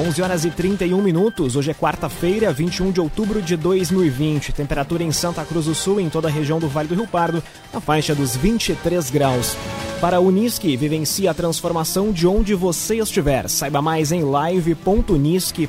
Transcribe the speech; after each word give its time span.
11 0.00 0.22
horas 0.22 0.44
e 0.46 0.50
31 0.50 1.02
minutos. 1.02 1.56
Hoje 1.56 1.72
é 1.72 1.74
quarta-feira, 1.74 2.50
21 2.50 2.90
de 2.90 3.02
outubro 3.02 3.42
de 3.42 3.54
2020. 3.54 4.50
Temperatura 4.50 5.04
em 5.04 5.12
Santa 5.12 5.44
Cruz 5.44 5.66
do 5.66 5.74
Sul, 5.74 6.00
em 6.00 6.08
toda 6.08 6.26
a 6.26 6.30
região 6.30 6.58
do 6.58 6.68
Vale 6.68 6.88
do 6.88 6.94
Rio 6.94 7.06
Pardo, 7.06 7.42
na 7.70 7.82
faixa 7.82 8.14
dos 8.14 8.34
23 8.34 9.10
graus. 9.10 9.54
Para 10.00 10.16
a 10.16 10.20
Unisque, 10.20 10.74
vivencie 10.74 11.28
a 11.28 11.34
transformação 11.34 12.12
de 12.12 12.26
onde 12.26 12.54
você 12.54 12.96
estiver. 12.96 13.46
Saiba 13.50 13.82
mais 13.82 14.10
em 14.10 14.22
live.unisque.br. 14.22 15.68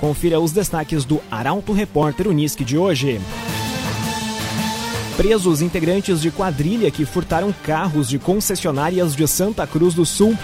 Confira 0.00 0.40
os 0.40 0.52
destaques 0.52 1.04
do 1.04 1.20
Arauto 1.30 1.74
Repórter 1.74 2.28
Unisque 2.28 2.64
de 2.64 2.78
hoje. 2.78 3.20
Presos 5.18 5.60
integrantes 5.60 6.22
de 6.22 6.30
quadrilha 6.30 6.90
que 6.90 7.04
furtaram 7.04 7.54
carros 7.62 8.08
de 8.08 8.18
concessionárias 8.18 9.14
de 9.14 9.28
Santa 9.28 9.66
Cruz 9.66 9.92
do 9.92 10.06
Sul. 10.06 10.34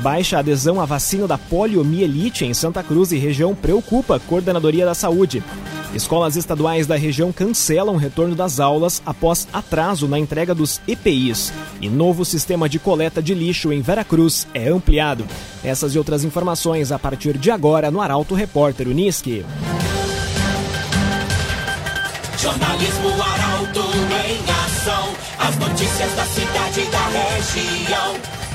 Baixa 0.00 0.38
adesão 0.38 0.80
à 0.80 0.86
vacina 0.86 1.28
da 1.28 1.36
poliomielite 1.36 2.46
em 2.46 2.54
Santa 2.54 2.82
Cruz 2.82 3.12
e 3.12 3.18
região 3.18 3.54
preocupa 3.54 4.16
a 4.16 4.20
Coordenadoria 4.20 4.86
da 4.86 4.94
Saúde. 4.94 5.44
Escolas 5.94 6.36
estaduais 6.36 6.86
da 6.86 6.96
região 6.96 7.30
cancelam 7.30 7.94
o 7.94 7.98
retorno 7.98 8.34
das 8.34 8.60
aulas 8.60 9.02
após 9.04 9.46
atraso 9.52 10.08
na 10.08 10.18
entrega 10.18 10.54
dos 10.54 10.80
EPIs. 10.88 11.52
E 11.82 11.90
novo 11.90 12.24
sistema 12.24 12.66
de 12.66 12.78
coleta 12.78 13.22
de 13.22 13.34
lixo 13.34 13.74
em 13.74 13.82
Veracruz 13.82 14.46
é 14.54 14.68
ampliado. 14.68 15.26
Essas 15.62 15.94
e 15.94 15.98
outras 15.98 16.24
informações 16.24 16.90
a 16.92 16.98
partir 16.98 17.36
de 17.36 17.50
agora 17.50 17.90
no 17.90 18.00
Arauto 18.00 18.34
Repórter 18.34 18.88
Uniski. 18.88 19.44
Jornalismo 22.38 23.22
Arauto 23.22 23.80
em 24.24 24.50
ação. 24.64 25.10
As 25.38 25.58
notícias 25.58 26.14
da 26.14 26.24
cidade 26.24 26.80
e 26.80 26.86
da 26.86 27.06
região. 27.08 28.39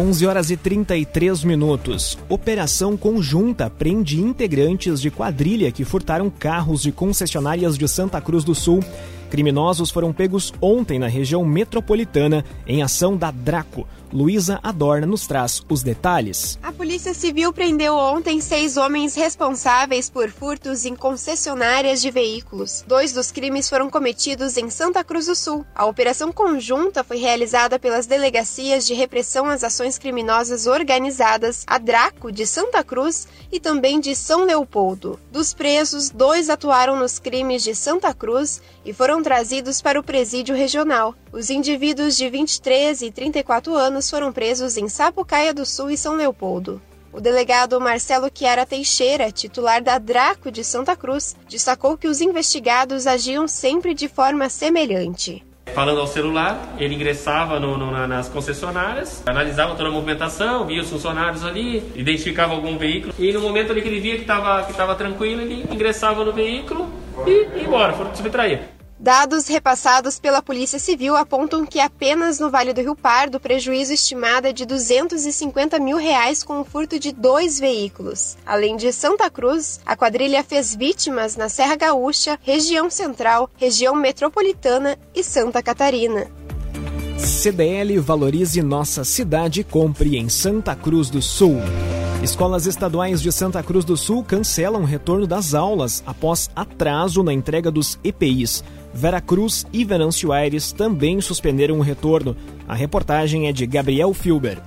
11 0.00 0.26
horas 0.26 0.50
e 0.50 0.56
33 0.56 1.44
minutos. 1.44 2.16
Operação 2.26 2.96
conjunta 2.96 3.68
prende 3.68 4.18
integrantes 4.18 4.98
de 4.98 5.10
quadrilha 5.10 5.70
que 5.70 5.84
furtaram 5.84 6.30
carros 6.30 6.80
de 6.80 6.90
concessionárias 6.90 7.76
de 7.76 7.86
Santa 7.86 8.18
Cruz 8.18 8.42
do 8.42 8.54
Sul 8.54 8.80
Criminosos 9.30 9.92
foram 9.92 10.12
pegos 10.12 10.52
ontem 10.60 10.98
na 10.98 11.06
região 11.06 11.44
metropolitana 11.44 12.44
em 12.66 12.82
ação 12.82 13.16
da 13.16 13.30
Draco. 13.30 13.86
Luísa 14.12 14.58
Adorna 14.62 15.06
nos 15.06 15.26
traz 15.26 15.62
os 15.68 15.82
detalhes. 15.82 16.58
A 16.62 16.72
Polícia 16.72 17.14
Civil 17.14 17.52
prendeu 17.52 17.94
ontem 17.94 18.40
seis 18.40 18.76
homens 18.76 19.14
responsáveis 19.14 20.10
por 20.10 20.30
furtos 20.30 20.84
em 20.84 20.96
concessionárias 20.96 22.02
de 22.02 22.10
veículos. 22.10 22.84
Dois 22.86 23.12
dos 23.12 23.30
crimes 23.30 23.68
foram 23.68 23.88
cometidos 23.88 24.56
em 24.56 24.68
Santa 24.68 25.04
Cruz 25.04 25.26
do 25.26 25.36
Sul. 25.36 25.64
A 25.74 25.86
operação 25.86 26.32
conjunta 26.32 27.04
foi 27.04 27.18
realizada 27.18 27.78
pelas 27.78 28.06
delegacias 28.06 28.84
de 28.84 28.94
repressão 28.94 29.46
às 29.46 29.62
ações 29.62 29.96
criminosas 29.96 30.66
organizadas, 30.66 31.64
a 31.66 31.78
Draco 31.78 32.32
de 32.32 32.46
Santa 32.46 32.82
Cruz 32.82 33.28
e 33.52 33.60
também 33.60 34.00
de 34.00 34.16
São 34.16 34.44
Leopoldo. 34.44 35.20
Dos 35.30 35.54
presos, 35.54 36.10
dois 36.10 36.50
atuaram 36.50 36.96
nos 36.96 37.18
crimes 37.20 37.62
de 37.62 37.74
Santa 37.74 38.12
Cruz 38.12 38.60
e 38.84 38.92
foram 38.92 39.22
trazidos 39.22 39.80
para 39.80 40.00
o 40.00 40.02
presídio 40.02 40.56
regional. 40.56 41.14
Os 41.32 41.48
indivíduos 41.48 42.16
de 42.16 42.28
23 42.28 43.02
e 43.02 43.10
34 43.12 43.72
anos 43.74 43.99
foram 44.08 44.32
presos 44.32 44.76
em 44.76 44.88
Sapucaia 44.88 45.52
do 45.52 45.66
Sul 45.66 45.90
e 45.90 45.96
São 45.96 46.14
Leopoldo. 46.14 46.80
O 47.12 47.20
delegado 47.20 47.80
Marcelo 47.80 48.30
Chiara 48.32 48.64
Teixeira, 48.64 49.32
titular 49.32 49.82
da 49.82 49.98
Draco 49.98 50.50
de 50.50 50.62
Santa 50.62 50.94
Cruz, 50.94 51.34
destacou 51.48 51.98
que 51.98 52.06
os 52.06 52.20
investigados 52.20 53.04
agiam 53.06 53.48
sempre 53.48 53.94
de 53.94 54.06
forma 54.06 54.48
semelhante. 54.48 55.44
Falando 55.74 56.00
ao 56.00 56.06
celular, 56.06 56.74
ele 56.78 56.94
ingressava 56.94 57.58
no, 57.60 57.76
no, 57.76 57.90
nas 58.06 58.28
concessionárias, 58.28 59.22
analisava 59.26 59.74
toda 59.74 59.88
a 59.88 59.92
movimentação, 59.92 60.66
via 60.66 60.82
os 60.82 60.90
funcionários 60.90 61.44
ali, 61.44 61.78
identificava 61.94 62.54
algum 62.54 62.76
veículo 62.76 63.14
e 63.18 63.32
no 63.32 63.40
momento 63.40 63.70
ali 63.70 63.82
que 63.82 63.88
ele 63.88 64.00
via 64.00 64.16
que 64.16 64.22
estava 64.22 64.64
que 64.64 64.94
tranquilo, 64.96 65.42
ele 65.42 65.66
ingressava 65.70 66.24
no 66.24 66.32
veículo 66.32 66.88
e 67.26 67.58
ia 67.58 67.64
embora, 67.64 67.92
foram 67.92 68.14
subtrair. 68.14 68.79
Dados 69.02 69.48
repassados 69.48 70.18
pela 70.18 70.42
Polícia 70.42 70.78
Civil 70.78 71.16
apontam 71.16 71.64
que 71.64 71.80
apenas 71.80 72.38
no 72.38 72.50
Vale 72.50 72.74
do 72.74 72.82
Rio 72.82 72.94
Pardo 72.94 73.38
o 73.38 73.40
prejuízo 73.40 73.94
estimado 73.94 74.46
é 74.46 74.52
de 74.52 74.66
250 74.66 75.78
mil 75.78 75.96
reais 75.96 76.42
com 76.42 76.60
o 76.60 76.64
furto 76.66 77.00
de 77.00 77.10
dois 77.10 77.58
veículos. 77.58 78.36
Além 78.44 78.76
de 78.76 78.92
Santa 78.92 79.30
Cruz, 79.30 79.80
a 79.86 79.96
quadrilha 79.96 80.44
fez 80.44 80.76
vítimas 80.76 81.34
na 81.34 81.48
Serra 81.48 81.76
Gaúcha, 81.76 82.38
região 82.42 82.90
central, 82.90 83.48
região 83.56 83.96
metropolitana 83.96 84.98
e 85.14 85.24
Santa 85.24 85.62
Catarina. 85.62 86.30
CDL 87.16 87.98
valorize 88.00 88.60
nossa 88.60 89.02
cidade 89.02 89.64
compre 89.64 90.18
em 90.18 90.28
Santa 90.28 90.76
Cruz 90.76 91.08
do 91.08 91.22
Sul. 91.22 91.56
Escolas 92.22 92.66
estaduais 92.66 93.22
de 93.22 93.32
Santa 93.32 93.62
Cruz 93.62 93.82
do 93.82 93.96
Sul 93.96 94.22
cancelam 94.22 94.82
o 94.82 94.84
retorno 94.84 95.26
das 95.26 95.54
aulas 95.54 96.02
após 96.04 96.50
atraso 96.54 97.22
na 97.22 97.32
entrega 97.32 97.70
dos 97.70 97.98
EPIs. 98.04 98.62
Veracruz 98.92 99.66
e 99.72 99.84
Venâncio 99.84 100.32
Aires 100.32 100.72
também 100.72 101.20
suspenderam 101.20 101.78
o 101.78 101.82
retorno. 101.82 102.36
A 102.68 102.74
reportagem 102.74 103.48
é 103.48 103.52
de 103.52 103.66
Gabriel 103.66 104.12
Filber. 104.12 104.58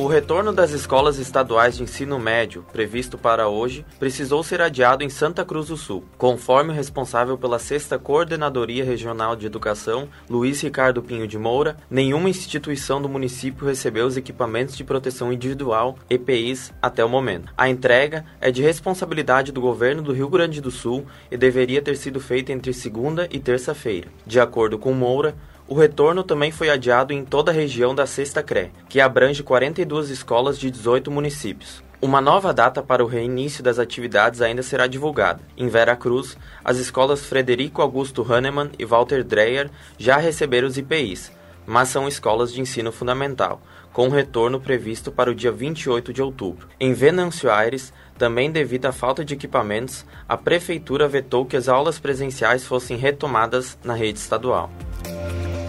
O 0.00 0.06
retorno 0.06 0.50
das 0.50 0.70
escolas 0.70 1.18
estaduais 1.18 1.76
de 1.76 1.82
ensino 1.82 2.18
médio, 2.18 2.64
previsto 2.72 3.18
para 3.18 3.48
hoje, 3.48 3.84
precisou 3.98 4.42
ser 4.42 4.62
adiado 4.62 5.04
em 5.04 5.10
Santa 5.10 5.44
Cruz 5.44 5.68
do 5.68 5.76
Sul, 5.76 6.02
conforme 6.16 6.70
o 6.70 6.74
responsável 6.74 7.36
pela 7.36 7.58
sexta 7.58 7.98
Coordenadoria 7.98 8.82
Regional 8.82 9.36
de 9.36 9.44
Educação, 9.44 10.08
Luiz 10.26 10.58
Ricardo 10.62 11.02
Pinho 11.02 11.28
de 11.28 11.36
Moura, 11.36 11.76
nenhuma 11.90 12.30
instituição 12.30 13.02
do 13.02 13.10
município 13.10 13.66
recebeu 13.66 14.06
os 14.06 14.16
equipamentos 14.16 14.74
de 14.74 14.84
proteção 14.84 15.30
individual, 15.30 15.98
EPIs, 16.08 16.72
até 16.80 17.04
o 17.04 17.08
momento. 17.08 17.52
A 17.54 17.68
entrega 17.68 18.24
é 18.40 18.50
de 18.50 18.62
responsabilidade 18.62 19.52
do 19.52 19.60
governo 19.60 20.00
do 20.00 20.14
Rio 20.14 20.30
Grande 20.30 20.62
do 20.62 20.70
Sul 20.70 21.04
e 21.30 21.36
deveria 21.36 21.82
ter 21.82 21.98
sido 21.98 22.18
feita 22.20 22.52
entre 22.52 22.72
segunda 22.72 23.28
e 23.30 23.38
terça-feira. 23.38 24.08
De 24.26 24.40
acordo 24.40 24.78
com 24.78 24.94
Moura, 24.94 25.36
o 25.70 25.74
retorno 25.74 26.24
também 26.24 26.50
foi 26.50 26.68
adiado 26.68 27.12
em 27.12 27.24
toda 27.24 27.52
a 27.52 27.54
região 27.54 27.94
da 27.94 28.04
Sexta 28.04 28.42
CRE, 28.42 28.72
que 28.88 29.00
abrange 29.00 29.40
42 29.44 30.10
escolas 30.10 30.58
de 30.58 30.68
18 30.68 31.12
municípios. 31.12 31.80
Uma 32.02 32.20
nova 32.20 32.52
data 32.52 32.82
para 32.82 33.04
o 33.04 33.06
reinício 33.06 33.62
das 33.62 33.78
atividades 33.78 34.42
ainda 34.42 34.64
será 34.64 34.88
divulgada. 34.88 35.40
Em 35.56 35.68
Vera 35.68 35.94
Cruz, 35.94 36.36
as 36.64 36.78
escolas 36.78 37.24
Frederico 37.24 37.80
Augusto 37.80 38.26
Hahnemann 38.28 38.72
e 38.80 38.84
Walter 38.84 39.22
Dreyer 39.22 39.70
já 39.96 40.16
receberam 40.16 40.66
os 40.66 40.76
IPIs, 40.76 41.30
mas 41.64 41.88
são 41.88 42.08
escolas 42.08 42.52
de 42.52 42.60
ensino 42.60 42.90
fundamental, 42.90 43.62
com 43.92 44.08
retorno 44.08 44.58
previsto 44.60 45.12
para 45.12 45.30
o 45.30 45.34
dia 45.36 45.52
28 45.52 46.12
de 46.12 46.20
outubro. 46.20 46.66
Em 46.80 46.92
Venâncio 46.92 47.48
Aires, 47.48 47.92
também 48.18 48.50
devido 48.50 48.86
à 48.86 48.92
falta 48.92 49.24
de 49.24 49.34
equipamentos, 49.34 50.04
a 50.28 50.36
prefeitura 50.36 51.06
vetou 51.06 51.46
que 51.46 51.56
as 51.56 51.68
aulas 51.68 52.00
presenciais 52.00 52.64
fossem 52.64 52.96
retomadas 52.96 53.78
na 53.84 53.94
rede 53.94 54.18
estadual. 54.18 54.68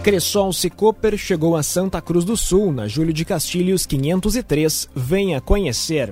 Cressol 0.03 0.51
Cicoper 0.51 1.15
chegou 1.15 1.55
a 1.55 1.61
Santa 1.61 2.01
Cruz 2.01 2.25
do 2.25 2.35
Sul, 2.35 2.73
na 2.73 2.87
Júlio 2.87 3.13
de 3.13 3.23
Castilhos 3.23 3.85
503. 3.85 4.89
Venha 4.95 5.39
conhecer. 5.39 6.11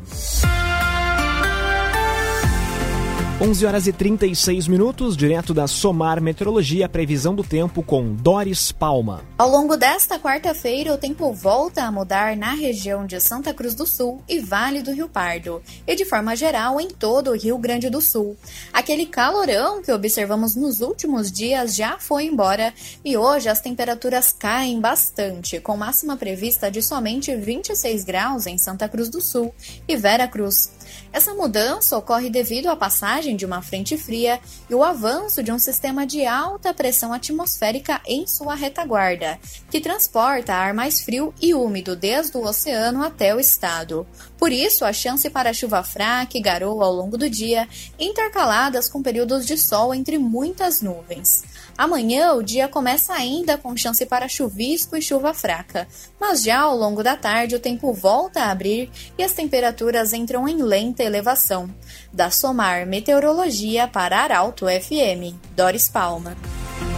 11 3.41 3.66
horas 3.66 3.88
e 3.88 3.94
36 3.94 4.67
minutos, 4.67 5.16
direto 5.16 5.53
da 5.53 5.66
Somar 5.66 6.22
Meteorologia, 6.22 6.89
previsão 6.89 7.33
do 7.33 7.41
tempo 7.41 7.81
com 7.81 8.13
Doris 8.13 8.74
Palma. 8.74 9.24
Ao 9.38 9.50
longo 9.50 9.77
desta 9.77 10.19
quarta-feira, 10.19 10.94
o 10.94 10.97
tempo 10.97 11.31
volta 11.31 11.83
a 11.83 11.91
mudar 11.91 12.36
na 12.36 12.51
região 12.51 13.06
de 13.06 13.18
Santa 13.21 13.53
Cruz 13.53 13.74
do 13.74 13.88
Sul 13.88 14.21
e 14.27 14.41
Vale 14.41 14.81
do 14.81 14.91
Rio 14.91 15.07
Pardo, 15.07 15.62
e 15.88 15.95
de 15.95 16.03
forma 16.03 16.36
geral 16.36 16.81
em 16.81 16.89
todo 16.89 17.31
o 17.31 17.38
Rio 17.38 17.57
Grande 17.57 17.89
do 17.89 18.01
Sul. 18.01 18.36
Aquele 18.74 19.06
calorão 19.06 19.81
que 19.81 19.94
observamos 19.94 20.53
nos 20.57 20.81
últimos 20.81 21.31
dias 21.31 21.77
já 21.77 21.97
foi 21.97 22.25
embora 22.25 22.74
e 23.06 23.15
hoje 23.15 23.47
as 23.47 23.62
temperaturas 23.62 24.33
caem 24.33 24.81
bastante, 24.81 25.62
com 25.62 25.77
máxima 25.77 26.18
prevista 26.18 26.69
de 26.69 26.81
somente 26.81 27.33
26 27.33 28.03
graus 28.03 28.45
em 28.45 28.57
Santa 28.57 28.89
Cruz 28.89 29.07
do 29.07 29.21
Sul 29.21 29.56
e 29.88 29.95
Vera 29.95 30.27
Cruz. 30.27 30.71
Essa 31.13 31.33
mudança 31.33 31.97
ocorre 31.97 32.30
devido 32.30 32.68
à 32.68 32.75
passagem 32.75 33.28
de 33.35 33.45
uma 33.45 33.61
frente 33.61 33.97
fria 33.97 34.39
e 34.69 34.75
o 34.75 34.83
avanço 34.83 35.41
de 35.41 35.51
um 35.51 35.59
sistema 35.59 36.05
de 36.05 36.25
alta 36.25 36.73
pressão 36.73 37.13
atmosférica 37.13 38.01
em 38.05 38.27
sua 38.27 38.55
retaguarda, 38.55 39.39
que 39.69 39.81
transporta 39.81 40.53
ar 40.53 40.73
mais 40.73 41.01
frio 41.01 41.33
e 41.41 41.53
úmido 41.53 41.95
desde 41.95 42.37
o 42.37 42.45
oceano 42.45 43.03
até 43.03 43.33
o 43.33 43.39
estado. 43.39 44.05
Por 44.37 44.51
isso, 44.51 44.85
a 44.85 44.93
chance 44.93 45.29
para 45.29 45.53
chuva 45.53 45.83
fraca 45.83 46.37
e 46.37 46.41
garoa 46.41 46.85
ao 46.85 46.93
longo 46.93 47.17
do 47.17 47.29
dia, 47.29 47.67
intercaladas 47.99 48.87
com 48.87 49.01
períodos 49.01 49.45
de 49.45 49.57
sol 49.57 49.93
entre 49.93 50.17
muitas 50.17 50.81
nuvens. 50.81 51.43
Amanhã 51.79 52.33
o 52.33 52.43
dia 52.43 52.67
começa 52.67 53.13
ainda 53.13 53.57
com 53.57 53.77
chance 53.77 54.05
para 54.05 54.27
chuvisco 54.27 54.97
e 54.97 55.01
chuva 55.01 55.33
fraca, 55.33 55.87
mas 56.19 56.43
já 56.43 56.59
ao 56.59 56.75
longo 56.75 57.01
da 57.01 57.15
tarde 57.15 57.55
o 57.55 57.59
tempo 57.59 57.93
volta 57.93 58.41
a 58.41 58.51
abrir 58.51 58.91
e 59.17 59.23
as 59.23 59.31
temperaturas 59.31 60.11
entram 60.11 60.45
em 60.45 60.61
lenta 60.61 61.03
elevação. 61.03 61.73
Da 62.11 62.29
Somar 62.29 62.85
Meteorologia 62.85 63.87
para 63.87 64.19
Arauto 64.19 64.65
FM, 64.65 65.33
Doris 65.55 65.87
Palma. 65.87 66.35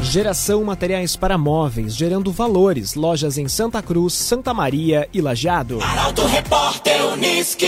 Geração 0.01 0.63
Materiais 0.63 1.15
para 1.15 1.37
Móveis, 1.37 1.95
gerando 1.95 2.31
valores. 2.31 2.95
Lojas 2.95 3.37
em 3.37 3.47
Santa 3.47 3.83
Cruz, 3.83 4.15
Santa 4.15 4.51
Maria 4.51 5.07
e 5.13 5.21
Lajeado. 5.21 5.79
Arauto 5.79 6.25
Repórter 6.25 7.05
Uniski. 7.13 7.67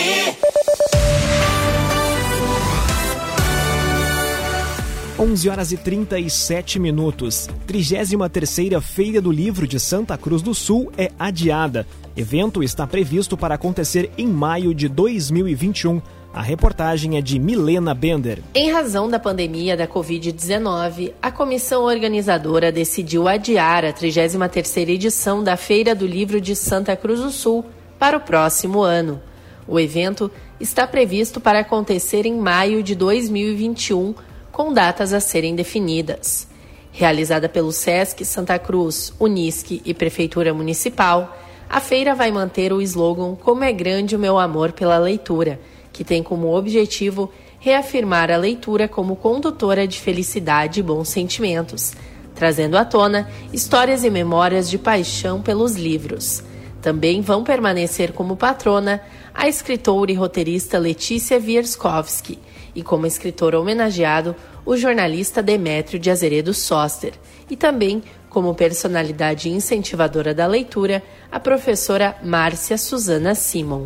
11 5.18 5.48
horas 5.48 5.72
e 5.72 5.78
37 5.78 6.80
minutos. 6.80 7.48
33ª 7.68 8.82
Feira 8.82 9.22
do 9.22 9.32
Livro 9.32 9.68
de 9.68 9.80
Santa 9.80 10.18
Cruz 10.18 10.42
do 10.42 10.56
Sul 10.56 10.92
é 10.98 11.12
adiada. 11.20 11.86
Evento 12.18 12.64
está 12.64 12.88
previsto 12.88 13.38
para 13.38 13.54
acontecer 13.54 14.10
em 14.18 14.26
maio 14.26 14.74
de 14.74 14.90
2021. 14.90 16.02
A 16.34 16.42
reportagem 16.42 17.16
é 17.16 17.22
de 17.22 17.38
Milena 17.38 17.94
Bender. 17.94 18.40
Em 18.56 18.72
razão 18.72 19.08
da 19.08 19.20
pandemia 19.20 19.78
da 19.78 19.88
Covid-19, 19.88 21.14
a 21.22 21.32
comissão 21.32 21.84
organizadora 21.84 22.72
decidiu 22.72 23.28
adiar 23.28 23.86
a 23.86 23.94
33ª 23.94 24.90
edição 24.90 25.44
da 25.44 25.56
Feira 25.56 25.94
do 25.94 26.08
Livro 26.08 26.42
de 26.42 26.56
Santa 26.56 26.96
Cruz 26.96 27.20
do 27.20 27.30
Sul 27.30 27.64
para 28.00 28.18
o 28.18 28.22
próximo 28.22 28.82
ano. 28.82 29.22
O 29.68 29.80
evento 29.80 30.32
está 30.60 30.88
previsto 30.88 31.40
para 31.40 31.60
acontecer 31.60 32.26
em 32.26 32.36
maio 32.36 32.82
de 32.82 32.96
2021 32.96 34.16
com 34.54 34.72
datas 34.72 35.12
a 35.12 35.20
serem 35.20 35.56
definidas. 35.56 36.48
Realizada 36.92 37.50
pelo 37.50 37.72
SESC 37.72 38.24
Santa 38.24 38.58
Cruz, 38.60 39.12
Unisque 39.20 39.82
e 39.84 39.96
Prefeitura 39.96 40.54
Municipal, 40.54 41.36
a 41.68 41.80
feira 41.80 42.14
vai 42.14 42.32
manter 42.32 42.72
o 42.72 42.80
slogan 42.80 43.36
Como 43.36 43.64
é 43.64 43.74
grande 43.74 44.16
o 44.16 44.20
meu 44.20 44.38
amor 44.38 44.72
pela 44.72 45.00
leitura, 45.00 45.60
que 45.92 46.04
tem 46.04 46.22
como 46.22 46.56
objetivo 46.56 47.32
reafirmar 47.60 48.30
a 48.30 48.38
leitura 48.38 48.88
como 48.88 49.16
condutora 49.16 49.88
de 49.88 50.00
felicidade 50.00 50.82
e 50.82 50.84
bons 50.84 51.10
sentimentos, 51.10 51.94
trazendo 52.36 52.78
à 52.78 52.86
tona 52.86 53.28
histórias 53.52 54.04
e 54.04 54.10
memórias 54.10 54.70
de 54.70 54.78
paixão 54.78 55.42
pelos 55.42 55.76
livros. 55.76 56.44
Também 56.80 57.22
vão 57.22 57.44
permanecer 57.44 58.12
como 58.12 58.38
patrona 58.38 59.02
a 59.34 59.48
escritora 59.48 60.12
e 60.12 60.16
roteirista 60.16 60.78
Letícia 60.78 61.38
Wierzkowski, 61.38 62.40
e 62.76 62.84
como 62.84 63.06
escritor 63.06 63.56
homenageado 63.56 64.36
o 64.66 64.76
jornalista 64.76 65.42
Demétrio 65.42 66.00
de 66.00 66.10
Azeredo 66.10 66.54
Soster 66.54 67.14
e 67.50 67.56
também 67.56 68.02
como 68.30 68.56
personalidade 68.56 69.50
incentivadora 69.50 70.34
da 70.34 70.48
leitura 70.48 71.04
a 71.32 71.40
professora 71.40 72.16
Márcia 72.24 72.78
Suzana 72.78 73.36
Simon. 73.36 73.86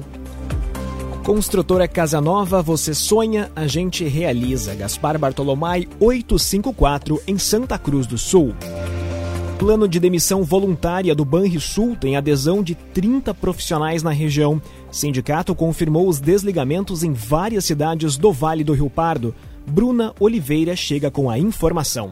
Construtora 1.26 1.90
Casa 1.90 2.22
Nova, 2.22 2.62
você 2.62 2.94
sonha, 2.94 3.52
a 3.54 3.68
gente 3.68 4.06
realiza. 4.06 4.74
Gaspar 4.74 5.20
Bartolomai 5.20 5.86
854 6.00 7.22
em 7.28 7.38
Santa 7.38 7.78
Cruz 7.78 8.08
do 8.08 8.18
Sul. 8.18 8.56
Plano 9.60 9.88
de 9.88 10.00
demissão 10.00 10.44
voluntária 10.44 11.14
do 11.14 11.26
Banrisul 11.26 11.98
tem 11.98 12.16
adesão 12.16 12.64
de 12.64 12.76
30 12.76 13.34
profissionais 13.34 14.04
na 14.04 14.12
região. 14.12 14.62
Sindicato 14.98 15.54
confirmou 15.54 16.08
os 16.08 16.20
desligamentos 16.20 17.04
em 17.04 17.14
várias 17.14 17.66
cidades 17.66 18.18
do 18.18 18.34
Vale 18.34 18.64
do 18.64 18.74
Rio 18.74 18.90
Pardo. 18.90 19.34
Bruna 19.68 20.12
Oliveira 20.20 20.76
chega 20.76 21.12
com 21.12 21.30
a 21.30 21.38
informação. 21.38 22.12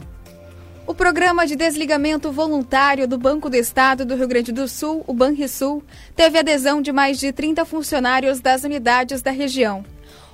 O 0.85 0.93
programa 0.93 1.47
de 1.47 1.55
desligamento 1.55 2.31
voluntário 2.31 3.07
do 3.07 3.17
Banco 3.17 3.49
do 3.49 3.55
Estado 3.55 4.05
do 4.05 4.15
Rio 4.15 4.27
Grande 4.27 4.51
do 4.51 4.67
Sul, 4.67 5.03
o 5.07 5.15
Banrisul, 5.15 5.83
teve 6.15 6.37
adesão 6.37 6.79
de 6.79 6.91
mais 6.91 7.17
de 7.17 7.31
30 7.31 7.65
funcionários 7.65 8.39
das 8.39 8.63
unidades 8.63 9.19
da 9.23 9.31
região. 9.31 9.83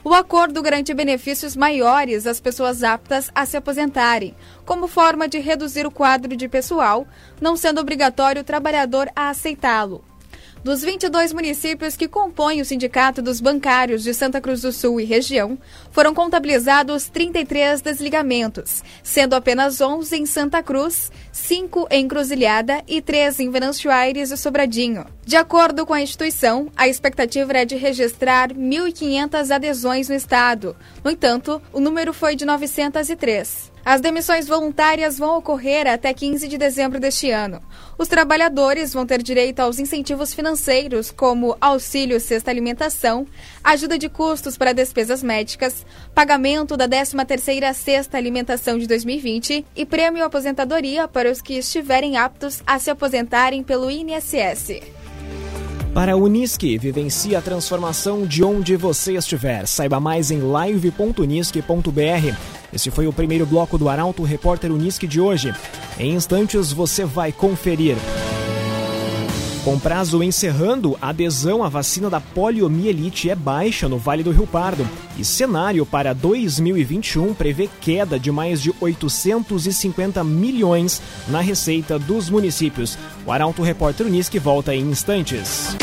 O 0.03 0.13
acordo 0.13 0.61
garante 0.61 0.93
benefícios 0.93 1.55
maiores 1.55 2.27
às 2.27 2.41
pessoas 2.41 2.83
aptas 2.83 3.31
a 3.33 3.45
se 3.45 3.55
aposentarem, 3.55 4.35
como 4.65 4.89
forma 4.89 5.25
de 5.25 5.39
reduzir 5.39 5.87
o 5.87 5.91
quadro 5.91 6.35
de 6.35 6.49
pessoal, 6.49 7.07
não 7.39 7.55
sendo 7.55 7.79
obrigatório 7.79 8.41
o 8.41 8.45
trabalhador 8.45 9.09
a 9.15 9.29
aceitá-lo. 9.29 10.03
Dos 10.63 10.83
22 10.83 11.33
municípios 11.33 11.95
que 11.95 12.07
compõem 12.07 12.61
o 12.61 12.65
Sindicato 12.65 13.19
dos 13.19 13.41
Bancários 13.41 14.03
de 14.03 14.13
Santa 14.13 14.39
Cruz 14.39 14.61
do 14.61 14.71
Sul 14.71 15.01
e 15.01 15.03
região, 15.03 15.57
foram 15.89 16.13
contabilizados 16.13 17.09
33 17.09 17.81
desligamentos, 17.81 18.83
sendo 19.01 19.33
apenas 19.33 19.81
11 19.81 20.17
em 20.17 20.25
Santa 20.27 20.61
Cruz, 20.61 21.11
5 21.31 21.87
em 21.89 22.07
Cruzilhada 22.07 22.83
e 22.87 23.01
3 23.01 23.39
em 23.39 23.49
Venâncio 23.49 23.89
Aires 23.89 24.31
e 24.31 24.37
Sobradinho. 24.37 25.05
De 25.25 25.35
acordo 25.35 25.85
com 25.85 25.93
a 25.93 26.01
instituição, 26.01 26.69
a 26.75 26.87
expectativa 26.87 27.51
era 27.53 27.65
de 27.65 27.75
registrar 27.75 28.51
1.500 28.51 29.51
adesões 29.51 30.09
no 30.09 30.15
estado. 30.15 30.75
No 31.03 31.11
entanto, 31.11 31.61
o 31.71 31.79
número 31.79 32.13
foi 32.13 32.35
de 32.35 32.45
903. 32.45 33.71
As 33.83 33.99
demissões 33.99 34.47
voluntárias 34.47 35.17
vão 35.17 35.37
ocorrer 35.37 35.87
até 35.87 36.13
15 36.13 36.47
de 36.47 36.55
dezembro 36.55 36.99
deste 36.99 37.31
ano. 37.31 37.59
Os 37.97 38.07
trabalhadores 38.07 38.93
vão 38.93 39.07
ter 39.07 39.23
direito 39.23 39.59
aos 39.59 39.79
incentivos 39.79 40.33
financeiros, 40.33 41.09
como 41.09 41.57
auxílio 41.59 42.19
sexta 42.19 42.51
alimentação, 42.51 43.25
ajuda 43.63 43.97
de 43.97 44.07
custos 44.07 44.55
para 44.55 44.73
despesas 44.73 45.23
médicas, 45.23 45.83
pagamento 46.13 46.77
da 46.77 46.87
13ª 46.87 47.73
sexta 47.73 48.17
alimentação 48.17 48.77
de 48.77 48.85
2020 48.85 49.65
e 49.75 49.85
prêmio 49.85 50.23
aposentadoria 50.23 51.07
para 51.07 51.20
os 51.29 51.41
que 51.41 51.55
estiverem 51.55 52.17
aptos 52.17 52.61
a 52.65 52.79
se 52.79 52.89
aposentarem 52.89 53.63
pelo 53.63 53.91
INSS. 53.91 54.81
Para 55.93 56.13
a 56.13 56.15
Unisque, 56.15 56.77
vivencie 56.77 57.35
a 57.35 57.41
transformação 57.41 58.25
de 58.25 58.43
onde 58.43 58.77
você 58.77 59.17
estiver. 59.17 59.67
Saiba 59.67 59.99
mais 59.99 60.31
em 60.31 60.39
live.unisque.br. 60.39 62.35
Esse 62.71 62.89
foi 62.89 63.07
o 63.07 63.13
primeiro 63.13 63.45
bloco 63.45 63.77
do 63.77 63.89
Arauto 63.89 64.23
Repórter 64.23 64.71
Unisque 64.71 65.05
de 65.05 65.19
hoje. 65.19 65.53
Em 65.99 66.13
instantes 66.13 66.71
você 66.71 67.03
vai 67.03 67.33
conferir. 67.33 67.97
Com 69.63 69.77
prazo 69.77 70.23
encerrando, 70.23 70.97
a 70.99 71.09
adesão 71.09 71.63
à 71.63 71.69
vacina 71.69 72.09
da 72.09 72.19
poliomielite 72.19 73.29
é 73.29 73.35
baixa 73.35 73.87
no 73.87 73.99
Vale 73.99 74.23
do 74.23 74.31
Rio 74.31 74.47
Pardo. 74.47 74.87
E 75.15 75.23
cenário 75.23 75.85
para 75.85 76.13
2021 76.13 77.35
prevê 77.35 77.69
queda 77.79 78.19
de 78.19 78.31
mais 78.31 78.59
de 78.59 78.73
850 78.81 80.23
milhões 80.23 80.99
na 81.27 81.41
receita 81.41 81.99
dos 81.99 82.27
municípios. 82.27 82.97
O 83.23 83.31
Arauto 83.31 83.61
Repórter 83.61 84.07
Unisque 84.07 84.39
volta 84.39 84.73
em 84.73 84.81
instantes. 84.89 85.77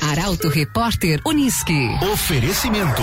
Arauto 0.00 0.48
Repórter 0.48 1.20
Unisque. 1.26 1.90
Oferecimento. 2.10 3.02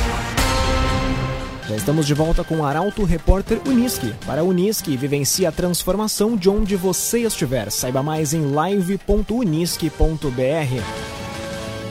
Já 1.71 1.77
estamos 1.77 2.05
de 2.05 2.13
volta 2.13 2.43
com 2.43 2.57
o 2.57 2.65
Arauto 2.65 3.05
Repórter 3.05 3.61
Unisque. 3.65 4.13
Para 4.25 4.43
Unisque, 4.43 4.97
vivencie 4.97 5.45
a 5.45 5.53
transformação 5.53 6.35
de 6.35 6.49
onde 6.49 6.75
você 6.75 7.19
estiver. 7.19 7.71
Saiba 7.71 8.03
mais 8.03 8.33
em 8.33 8.51
live.unisque.br. 8.51 9.87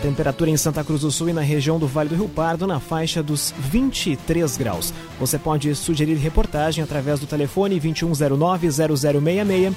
Temperatura 0.03 0.51
em 0.51 0.57
Santa 0.59 0.85
Cruz 0.85 1.01
do 1.01 1.11
Sul 1.11 1.31
e 1.31 1.33
na 1.33 1.41
região 1.41 1.79
do 1.79 1.87
Vale 1.87 2.11
do 2.11 2.15
Rio 2.15 2.29
Pardo 2.29 2.67
na 2.67 2.79
faixa 2.79 3.23
dos 3.23 3.55
23 3.59 4.59
graus. 4.59 4.93
Você 5.19 5.39
pode 5.39 5.75
sugerir 5.75 6.17
reportagem 6.17 6.85
através 6.85 7.19
do 7.19 7.25
telefone 7.25 7.81
2109-0066 7.81 9.73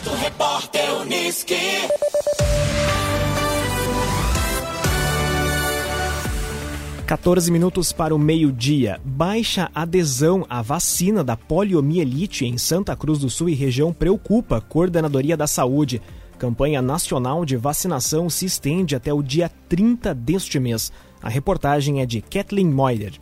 Arauto 0.07 0.15
Repórter 0.15 1.01
Unisque. 1.01 1.55
14 7.05 7.51
minutos 7.51 7.91
para 7.91 8.15
o 8.15 8.19
meio-dia. 8.19 8.99
Baixa 9.03 9.69
adesão 9.73 10.45
à 10.49 10.61
vacina 10.61 11.23
da 11.23 11.35
poliomielite 11.35 12.45
em 12.45 12.57
Santa 12.57 12.95
Cruz 12.95 13.19
do 13.19 13.29
Sul 13.29 13.49
e 13.49 13.53
região 13.53 13.93
preocupa 13.93 14.61
Coordenadoria 14.61 15.35
da 15.35 15.47
Saúde. 15.47 16.01
Campanha 16.37 16.81
nacional 16.81 17.45
de 17.45 17.57
vacinação 17.57 18.29
se 18.29 18.45
estende 18.45 18.95
até 18.95 19.13
o 19.13 19.23
dia 19.23 19.49
30 19.69 20.13
deste 20.13 20.59
mês. 20.59 20.91
A 21.21 21.29
reportagem 21.29 22.01
é 22.01 22.05
de 22.05 22.21
Kathleen 22.21 22.69
Moider. 22.69 23.13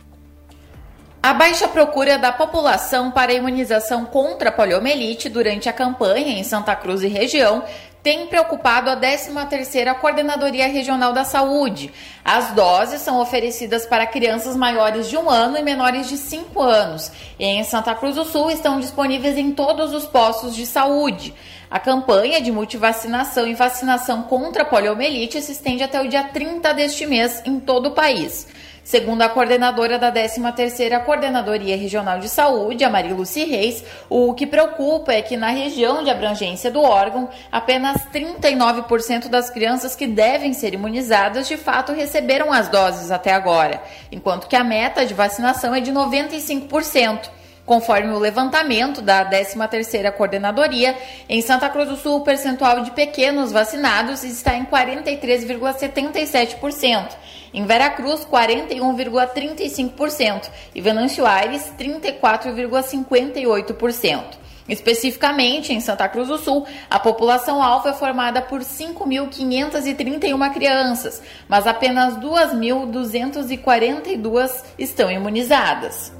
A 1.26 1.34
baixa 1.34 1.66
procura 1.66 2.16
da 2.16 2.30
população 2.30 3.10
para 3.10 3.34
imunização 3.34 4.04
contra 4.04 4.48
a 4.48 4.52
poliomielite 4.52 5.28
durante 5.28 5.68
a 5.68 5.72
campanha 5.72 6.38
em 6.38 6.44
Santa 6.44 6.76
Cruz 6.76 7.02
e 7.02 7.08
região 7.08 7.64
tem 8.00 8.28
preocupado 8.28 8.88
a 8.88 8.96
13ª 8.96 9.92
Coordenadoria 9.96 10.68
Regional 10.68 11.12
da 11.12 11.24
Saúde. 11.24 11.92
As 12.24 12.52
doses 12.52 13.00
são 13.00 13.20
oferecidas 13.20 13.84
para 13.84 14.06
crianças 14.06 14.54
maiores 14.54 15.10
de 15.10 15.16
um 15.16 15.28
ano 15.28 15.58
e 15.58 15.64
menores 15.64 16.08
de 16.08 16.16
5 16.16 16.62
anos. 16.62 17.10
Em 17.40 17.64
Santa 17.64 17.92
Cruz 17.96 18.14
do 18.14 18.24
Sul 18.24 18.48
estão 18.48 18.78
disponíveis 18.78 19.36
em 19.36 19.50
todos 19.50 19.92
os 19.92 20.06
postos 20.06 20.54
de 20.54 20.64
saúde. 20.64 21.34
A 21.68 21.80
campanha 21.80 22.40
de 22.40 22.52
multivacinação 22.52 23.48
e 23.48 23.54
vacinação 23.54 24.22
contra 24.22 24.62
a 24.62 24.66
poliomielite 24.66 25.42
se 25.42 25.50
estende 25.50 25.82
até 25.82 26.00
o 26.00 26.08
dia 26.08 26.22
30 26.22 26.72
deste 26.72 27.04
mês 27.04 27.42
em 27.44 27.58
todo 27.58 27.86
o 27.86 27.94
país. 27.94 28.46
Segundo 28.86 29.22
a 29.22 29.28
coordenadora 29.28 29.98
da 29.98 30.12
13ª 30.12 31.04
Coordenadoria 31.04 31.76
Regional 31.76 32.20
de 32.20 32.28
Saúde, 32.28 32.84
a 32.84 32.88
Mariluci 32.88 33.44
Reis, 33.44 33.82
o 34.08 34.32
que 34.32 34.46
preocupa 34.46 35.12
é 35.12 35.20
que 35.20 35.36
na 35.36 35.48
região 35.48 36.04
de 36.04 36.10
abrangência 36.10 36.70
do 36.70 36.80
órgão, 36.80 37.28
apenas 37.50 38.06
39% 38.14 39.26
das 39.26 39.50
crianças 39.50 39.96
que 39.96 40.06
devem 40.06 40.52
ser 40.52 40.72
imunizadas 40.72 41.48
de 41.48 41.56
fato 41.56 41.92
receberam 41.92 42.52
as 42.52 42.68
doses 42.68 43.10
até 43.10 43.32
agora, 43.32 43.82
enquanto 44.12 44.46
que 44.46 44.54
a 44.54 44.62
meta 44.62 45.04
de 45.04 45.14
vacinação 45.14 45.74
é 45.74 45.80
de 45.80 45.90
95%. 45.90 47.28
Conforme 47.66 48.12
o 48.12 48.18
levantamento 48.20 49.02
da 49.02 49.28
13ª 49.28 50.12
Coordenadoria, 50.12 50.96
em 51.28 51.42
Santa 51.42 51.68
Cruz 51.68 51.88
do 51.88 51.96
Sul 51.96 52.18
o 52.18 52.24
percentual 52.24 52.82
de 52.82 52.92
pequenos 52.92 53.50
vacinados 53.50 54.22
está 54.22 54.54
em 54.54 54.64
43,77%, 54.64 57.08
em 57.56 57.64
Veracruz 57.64 58.24
41,35% 58.30 60.50
e 60.74 60.82
Venâncio 60.82 61.26
Aires 61.26 61.72
34,58%. 61.78 64.22
Especificamente, 64.68 65.72
em 65.72 65.80
Santa 65.80 66.08
Cruz 66.08 66.26
do 66.28 66.38
Sul, 66.38 66.66
a 66.90 66.98
população 66.98 67.62
alvo 67.62 67.88
é 67.88 67.92
formada 67.94 68.42
por 68.42 68.60
5.531 68.60 70.52
crianças, 70.52 71.22
mas 71.48 71.66
apenas 71.66 72.18
2.242 72.18 74.62
estão 74.78 75.10
imunizadas. 75.10 76.12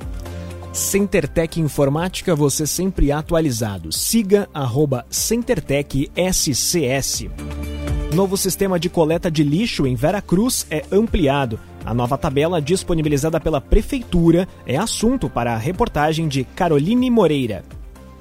CenterTech 0.72 1.60
Informática, 1.60 2.34
você 2.34 2.66
sempre 2.66 3.12
atualizado. 3.12 3.92
Siga 3.92 4.48
arroba 4.54 5.04
SCS. 5.10 7.26
Novo 8.14 8.36
sistema 8.36 8.78
de 8.78 8.88
coleta 8.88 9.28
de 9.30 9.42
lixo 9.42 9.86
em 9.86 9.94
Veracruz 9.96 10.64
é 10.70 10.84
ampliado. 10.92 11.58
A 11.84 11.92
nova 11.92 12.16
tabela 12.16 12.62
disponibilizada 12.62 13.40
pela 13.40 13.60
Prefeitura 13.60 14.48
é 14.64 14.76
assunto 14.76 15.28
para 15.28 15.52
a 15.52 15.58
reportagem 15.58 16.28
de 16.28 16.44
Caroline 16.44 17.10
Moreira. 17.10 17.64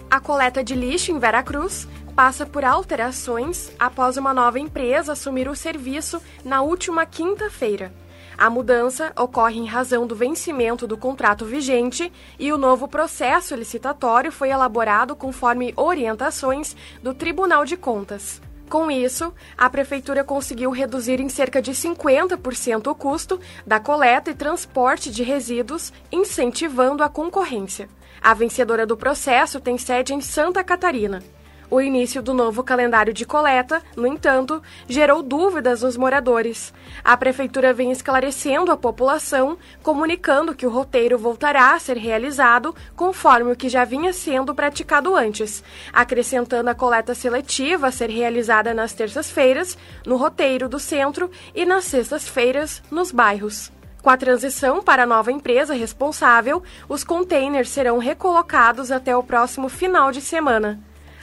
A 0.09 0.19
coleta 0.19 0.63
de 0.63 0.73
lixo 0.73 1.11
em 1.11 1.19
Veracruz 1.19 1.87
passa 2.15 2.45
por 2.45 2.65
alterações 2.65 3.71
após 3.77 4.17
uma 4.17 4.33
nova 4.33 4.59
empresa 4.59 5.13
assumir 5.13 5.47
o 5.47 5.55
serviço 5.55 6.19
na 6.43 6.61
última 6.61 7.05
quinta-feira. 7.05 7.93
A 8.37 8.49
mudança 8.49 9.13
ocorre 9.17 9.59
em 9.59 9.65
razão 9.65 10.05
do 10.07 10.15
vencimento 10.15 10.87
do 10.87 10.97
contrato 10.97 11.45
vigente 11.45 12.11
e 12.39 12.51
o 12.51 12.57
novo 12.57 12.87
processo 12.87 13.55
licitatório 13.55 14.31
foi 14.31 14.49
elaborado 14.49 15.15
conforme 15.15 15.73
orientações 15.77 16.75
do 17.01 17.13
Tribunal 17.13 17.63
de 17.63 17.77
Contas. 17.77 18.41
Com 18.69 18.89
isso, 18.89 19.33
a 19.57 19.69
Prefeitura 19.69 20.23
conseguiu 20.23 20.71
reduzir 20.71 21.19
em 21.19 21.29
cerca 21.29 21.61
de 21.61 21.71
50% 21.71 22.87
o 22.87 22.95
custo 22.95 23.39
da 23.65 23.79
coleta 23.79 24.31
e 24.31 24.35
transporte 24.35 25.11
de 25.11 25.23
resíduos, 25.23 25.93
incentivando 26.11 27.03
a 27.03 27.09
concorrência. 27.09 27.87
A 28.21 28.33
vencedora 28.33 28.85
do 28.85 28.97
processo 28.97 29.59
tem 29.59 29.77
sede 29.77 30.13
em 30.13 30.21
Santa 30.21 30.63
Catarina. 30.63 31.21
O 31.69 31.81
início 31.81 32.21
do 32.21 32.33
novo 32.33 32.63
calendário 32.63 33.13
de 33.13 33.25
coleta, 33.25 33.81
no 33.95 34.05
entanto, 34.05 34.61
gerou 34.87 35.23
dúvidas 35.23 35.81
nos 35.81 35.97
moradores. 35.97 36.73
A 37.03 37.17
prefeitura 37.17 37.73
vem 37.73 37.91
esclarecendo 37.91 38.71
a 38.71 38.77
população, 38.77 39.57
comunicando 39.81 40.53
que 40.53 40.67
o 40.67 40.69
roteiro 40.69 41.17
voltará 41.17 41.73
a 41.73 41.79
ser 41.79 41.97
realizado 41.97 42.75
conforme 42.95 43.51
o 43.51 43.55
que 43.55 43.67
já 43.67 43.83
vinha 43.83 44.13
sendo 44.13 44.53
praticado 44.53 45.15
antes, 45.15 45.63
acrescentando 45.91 46.69
a 46.69 46.75
coleta 46.75 47.15
seletiva 47.15 47.87
a 47.87 47.91
ser 47.91 48.09
realizada 48.09 48.73
nas 48.73 48.93
terças-feiras, 48.93 49.77
no 50.05 50.17
roteiro 50.17 50.69
do 50.69 50.79
centro 50.79 51.31
e 51.53 51.65
nas 51.65 51.85
sextas-feiras, 51.85 52.83
nos 52.91 53.11
bairros. 53.11 53.71
Com 54.03 54.11
a 54.11 54.17
transição 54.17 54.83
para 54.83 55.01
a 55.01 55.07
nova 55.07 55.31
empresa 55.31 55.73
responsável, 55.73 56.61
os 56.87 57.03
containers 57.03 57.69
serão 57.69 57.97
recolocados 57.97 58.91
até 58.91 59.17
o 59.17 59.23
próximo 59.23 59.67
final 59.67 60.11
de 60.11 60.21
semana. 60.21 60.79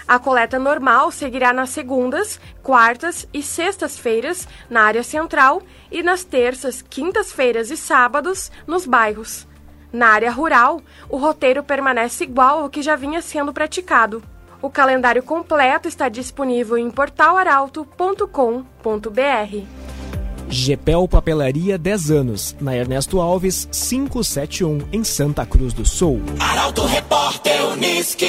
A 0.07 0.19
coleta 0.19 0.59
normal 0.59 1.11
seguirá 1.11 1.53
nas 1.53 1.71
segundas, 1.71 2.41
quartas 2.63 3.27
e 3.33 3.43
sextas-feiras 3.43 4.49
na 4.69 4.83
área 4.83 5.03
central 5.03 5.63
e 5.91 6.03
nas 6.03 6.25
terças, 6.25 6.83
quintas-feiras 6.83 7.71
e 7.71 7.77
sábados 7.77 8.51
nos 8.67 8.87
bairros. 8.87 9.47
Na 9.93 10.09
área 10.09 10.31
rural, 10.31 10.81
o 11.09 11.17
roteiro 11.17 11.63
permanece 11.63 12.25
igual 12.25 12.61
ao 12.61 12.71
que 12.71 12.83
já 12.83 12.97
vinha 12.97 13.21
sendo 13.21 13.53
praticado. 13.53 14.23
O 14.61 14.71
calendário 14.71 15.23
completo 15.23 15.89
está 15.89 16.09
disponível 16.09 16.79
em 16.79 16.91
portalaralto.com.br. 16.91 19.82
Gepel 20.53 21.09
Papelaria 21.09 21.79
10 21.79 22.11
anos, 22.11 22.55
na 22.61 22.77
Ernesto 22.77 23.23
Alves 23.23 23.67
571, 23.73 24.81
em 24.93 25.03
Santa 25.03 25.47
Cruz 25.47 25.73
do 25.73 25.87
Sul. 25.87 26.21
Arauto 26.39 26.85
Repórter 26.85 27.73
Unisque. 27.73 28.29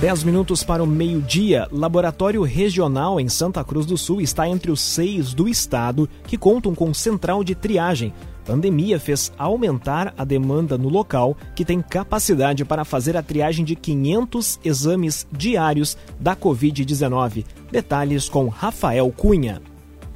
10 0.00 0.24
minutos 0.24 0.64
para 0.64 0.82
o 0.82 0.86
meio-dia, 0.86 1.68
Laboratório 1.70 2.42
Regional 2.42 3.20
em 3.20 3.28
Santa 3.28 3.62
Cruz 3.62 3.86
do 3.86 3.96
Sul 3.96 4.20
está 4.20 4.48
entre 4.48 4.72
os 4.72 4.80
seis 4.80 5.32
do 5.32 5.48
estado 5.48 6.08
que 6.26 6.36
contam 6.36 6.74
com 6.74 6.92
central 6.92 7.44
de 7.44 7.54
triagem. 7.54 8.12
Pandemia 8.48 8.98
fez 8.98 9.30
aumentar 9.36 10.14
a 10.16 10.24
demanda 10.24 10.78
no 10.78 10.88
local, 10.88 11.36
que 11.54 11.66
tem 11.66 11.82
capacidade 11.82 12.64
para 12.64 12.82
fazer 12.82 13.14
a 13.14 13.22
triagem 13.22 13.62
de 13.62 13.76
500 13.76 14.58
exames 14.64 15.26
diários 15.30 15.98
da 16.18 16.34
Covid-19. 16.34 17.44
Detalhes 17.70 18.26
com 18.26 18.48
Rafael 18.48 19.12
Cunha. 19.14 19.60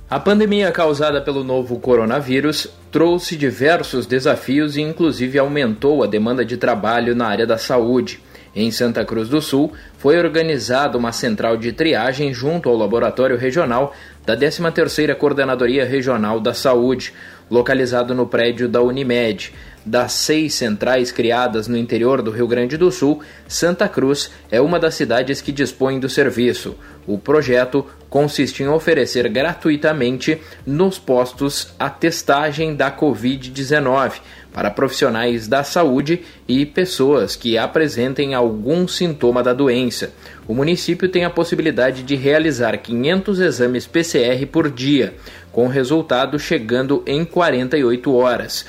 A 0.09 0.19
pandemia 0.19 0.73
causada 0.73 1.21
pelo 1.21 1.45
novo 1.45 1.79
coronavírus 1.79 2.69
trouxe 2.91 3.37
diversos 3.37 4.07
desafios 4.07 4.79
e, 4.79 4.81
inclusive, 4.81 5.39
aumentou 5.39 6.03
a 6.03 6.07
demanda 6.07 6.43
de 6.43 6.57
trabalho 6.57 7.15
na 7.15 7.27
área 7.27 7.47
da 7.47 7.59
saúde. 7.59 8.19
Em 8.55 8.71
Santa 8.71 9.05
Cruz 9.05 9.29
do 9.29 9.41
Sul, 9.41 9.73
foi 9.97 10.19
organizada 10.19 10.99
uma 10.99 11.11
central 11.11 11.57
de 11.57 11.73
triagem 11.73 12.35
junto 12.35 12.69
ao 12.69 12.77
Laboratório 12.77 13.37
Regional 13.37 13.95
da 14.27 14.37
13ª 14.37 15.15
Coordenadoria 15.15 15.85
Regional 15.85 16.39
da 16.39 16.53
Saúde, 16.53 17.15
localizado 17.51 18.15
no 18.15 18.27
prédio 18.27 18.69
da 18.69 18.83
Unimed. 18.83 19.55
Das 19.85 20.13
seis 20.13 20.55
centrais 20.55 21.11
criadas 21.11 21.67
no 21.67 21.77
interior 21.77 22.23
do 22.23 22.31
Rio 22.31 22.47
Grande 22.47 22.77
do 22.77 22.93
Sul, 22.93 23.21
Santa 23.49 23.89
Cruz 23.89 24.31
é 24.49 24.61
uma 24.61 24.79
das 24.79 24.95
cidades 24.95 25.41
que 25.41 25.51
dispõe 25.51 25.99
do 25.99 26.09
serviço. 26.09 26.77
O 27.05 27.19
projeto 27.19 27.85
consiste 28.09 28.63
em 28.63 28.69
oferecer 28.69 29.29
gratuitamente 29.29 30.41
nos 30.65 31.01
postos 31.01 31.75
a 31.81 31.91
testagem 31.91 32.77
da 32.77 32.97
Covid-19 32.97 34.21
para 34.53 34.71
profissionais 34.71 35.49
da 35.49 35.65
saúde 35.65 36.23
e 36.47 36.65
pessoas 36.65 37.35
que 37.35 37.59
apresentem 37.59 38.35
algum 38.35 38.87
sintoma 38.87 39.43
da 39.43 39.53
doença. 39.53 40.13
O 40.47 40.55
município 40.55 41.09
tem 41.09 41.25
a 41.25 41.31
possibilidade 41.31 42.05
de 42.05 42.15
realizar 42.15 42.77
500 42.77 43.41
exames 43.41 43.87
PCR 43.87 44.47
por 44.47 44.71
dia, 44.71 45.15
com 45.51 45.67
resultado 45.67 46.39
chegando 46.39 47.03
em 47.05 47.25
48 47.25 48.15
horas. 48.15 48.65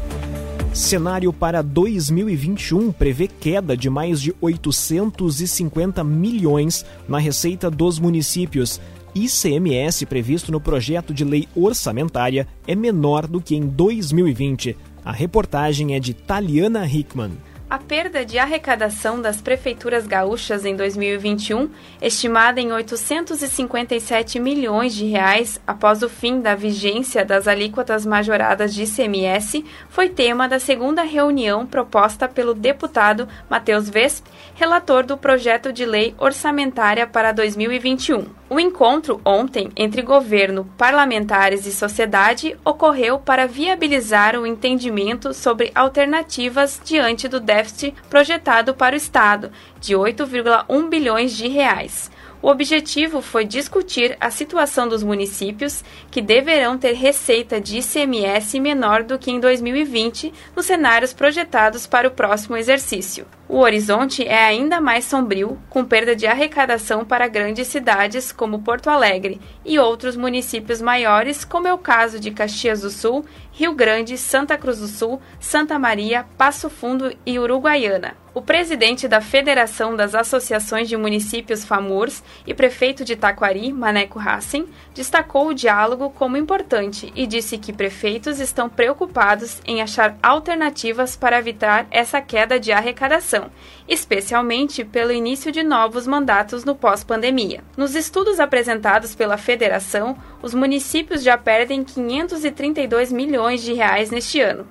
Cenário 0.74 1.32
para 1.32 1.62
2021 1.62 2.90
prevê 2.92 3.28
queda 3.28 3.76
de 3.76 3.88
mais 3.90 4.20
de 4.20 4.34
850 4.40 6.02
milhões 6.02 6.84
na 7.06 7.18
receita 7.18 7.70
dos 7.70 7.98
municípios. 7.98 8.80
ICMS 9.14 10.06
previsto 10.06 10.50
no 10.50 10.60
projeto 10.60 11.12
de 11.12 11.24
lei 11.24 11.48
orçamentária 11.54 12.46
é 12.66 12.74
menor 12.74 13.26
do 13.26 13.40
que 13.40 13.54
em 13.54 13.66
2020. 13.66 14.76
A 15.04 15.12
reportagem 15.12 15.94
é 15.94 16.00
de 16.00 16.14
Taliana 16.14 16.86
Hickman. 16.86 17.32
A 17.72 17.78
perda 17.78 18.22
de 18.22 18.38
arrecadação 18.38 19.18
das 19.18 19.40
prefeituras 19.40 20.06
gaúchas 20.06 20.66
em 20.66 20.76
2021, 20.76 21.70
estimada 22.02 22.60
em 22.60 22.70
857 22.70 24.38
milhões 24.38 24.94
de 24.94 25.06
reais 25.06 25.58
após 25.66 26.02
o 26.02 26.08
fim 26.10 26.42
da 26.42 26.54
vigência 26.54 27.24
das 27.24 27.48
alíquotas 27.48 28.04
majoradas 28.04 28.74
de 28.74 28.82
ICMS, 28.82 29.64
foi 29.88 30.10
tema 30.10 30.46
da 30.46 30.58
segunda 30.58 31.02
reunião 31.02 31.66
proposta 31.66 32.28
pelo 32.28 32.52
deputado 32.52 33.26
Matheus 33.48 33.88
Vesp, 33.88 34.26
relator 34.54 35.06
do 35.06 35.16
projeto 35.16 35.72
de 35.72 35.86
lei 35.86 36.14
orçamentária 36.18 37.06
para 37.06 37.32
2021. 37.32 38.41
O 38.52 38.60
encontro 38.60 39.18
ontem 39.24 39.70
entre 39.74 40.02
governo, 40.02 40.70
parlamentares 40.76 41.64
e 41.64 41.72
sociedade 41.72 42.54
ocorreu 42.62 43.18
para 43.18 43.46
viabilizar 43.46 44.38
o 44.38 44.46
entendimento 44.46 45.32
sobre 45.32 45.72
alternativas 45.74 46.78
diante 46.84 47.28
do 47.28 47.40
déficit 47.40 47.94
projetado 48.10 48.74
para 48.74 48.94
o 48.94 48.98
Estado, 48.98 49.50
de 49.80 49.94
8,1 49.94 50.86
bilhões 50.90 51.32
de 51.32 51.48
reais. 51.48 52.10
O 52.42 52.48
objetivo 52.48 53.22
foi 53.22 53.44
discutir 53.44 54.16
a 54.20 54.28
situação 54.28 54.88
dos 54.88 55.04
municípios 55.04 55.84
que 56.10 56.20
deverão 56.20 56.76
ter 56.76 56.94
receita 56.94 57.60
de 57.60 57.78
ICMS 57.78 58.58
menor 58.58 59.04
do 59.04 59.16
que 59.16 59.30
em 59.30 59.38
2020 59.38 60.34
nos 60.56 60.66
cenários 60.66 61.12
projetados 61.12 61.86
para 61.86 62.08
o 62.08 62.10
próximo 62.10 62.56
exercício. 62.56 63.28
O 63.48 63.58
horizonte 63.58 64.26
é 64.26 64.44
ainda 64.44 64.80
mais 64.80 65.04
sombrio, 65.04 65.56
com 65.70 65.84
perda 65.84 66.16
de 66.16 66.26
arrecadação 66.26 67.04
para 67.04 67.28
grandes 67.28 67.68
cidades 67.68 68.32
como 68.32 68.62
Porto 68.62 68.90
Alegre 68.90 69.40
e 69.64 69.78
outros 69.78 70.16
municípios 70.16 70.82
maiores, 70.82 71.44
como 71.44 71.68
é 71.68 71.72
o 71.72 71.78
caso 71.78 72.18
de 72.18 72.32
Caxias 72.32 72.80
do 72.80 72.90
Sul, 72.90 73.24
Rio 73.52 73.72
Grande, 73.72 74.18
Santa 74.18 74.58
Cruz 74.58 74.80
do 74.80 74.88
Sul, 74.88 75.20
Santa 75.38 75.78
Maria, 75.78 76.26
Passo 76.36 76.68
Fundo 76.68 77.14
e 77.24 77.38
Uruguaiana. 77.38 78.16
O 78.34 78.40
presidente 78.40 79.06
da 79.06 79.20
Federação 79.20 79.94
das 79.94 80.14
Associações 80.14 80.88
de 80.88 80.96
Municípios 80.96 81.66
FAMURS 81.66 82.24
e 82.46 82.54
prefeito 82.54 83.04
de 83.04 83.14
Taquari, 83.14 83.70
Maneco 83.70 84.18
Hassen, 84.18 84.66
destacou 84.94 85.48
o 85.48 85.54
diálogo 85.54 86.08
como 86.08 86.38
importante 86.38 87.12
e 87.14 87.26
disse 87.26 87.58
que 87.58 87.74
prefeitos 87.74 88.40
estão 88.40 88.70
preocupados 88.70 89.60
em 89.66 89.82
achar 89.82 90.16
alternativas 90.22 91.14
para 91.14 91.38
evitar 91.38 91.86
essa 91.90 92.22
queda 92.22 92.58
de 92.58 92.72
arrecadação, 92.72 93.50
especialmente 93.86 94.82
pelo 94.82 95.12
início 95.12 95.52
de 95.52 95.62
novos 95.62 96.06
mandatos 96.06 96.64
no 96.64 96.74
pós-pandemia. 96.74 97.62
Nos 97.76 97.94
estudos 97.94 98.40
apresentados 98.40 99.14
pela 99.14 99.36
federação, 99.36 100.16
os 100.40 100.54
municípios 100.54 101.22
já 101.22 101.36
perdem 101.36 101.84
532 101.84 103.12
milhões 103.12 103.62
de 103.62 103.74
reais 103.74 104.10
neste 104.10 104.40
ano. 104.40 104.66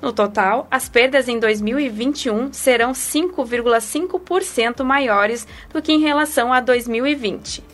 No 0.00 0.12
total, 0.12 0.68
as 0.70 0.88
perdas 0.88 1.26
em 1.28 1.40
2021 1.40 2.52
serão 2.52 2.92
5,5% 2.92 4.84
maiores 4.84 5.44
do 5.72 5.82
que 5.82 5.92
em 5.92 6.00
relação 6.00 6.52
a 6.52 6.60
2020. 6.60 7.64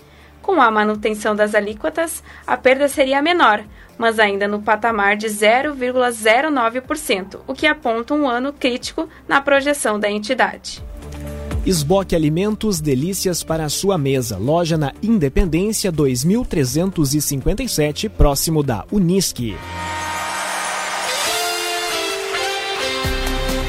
Com 0.41 0.59
a 0.61 0.71
manutenção 0.71 1.35
das 1.35 1.53
alíquotas, 1.55 2.23
a 2.47 2.57
perda 2.57 2.89
seria 2.89 3.21
menor, 3.23 3.65
mas 3.97 4.19
ainda 4.19 4.47
no 4.47 4.61
patamar 4.61 5.17
de 5.17 5.27
0,09%, 5.27 7.41
o 7.47 7.55
que 7.55 7.67
aponta 7.67 8.13
um 8.15 8.29
ano 8.29 8.53
crítico 8.53 9.09
na 9.27 9.41
projeção 9.41 9.99
da 9.99 10.11
entidade. 10.11 10.85
Esboque 11.67 12.15
Alimentos 12.15 12.79
Delícias 12.79 13.43
para 13.43 13.65
a 13.65 13.71
sua 13.71 13.97
mesa. 13.97 14.37
Loja 14.37 14.77
na 14.77 14.93
Independência 15.03 15.91
2357, 15.91 18.11
próximo 18.11 18.63
da 18.63 18.85
Unisque. 18.93 19.57